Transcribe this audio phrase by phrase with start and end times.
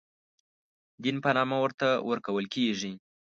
[1.03, 2.91] دین په نامه ورته ورکول کېږي.